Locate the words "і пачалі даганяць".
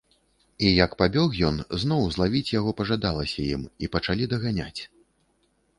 3.85-4.77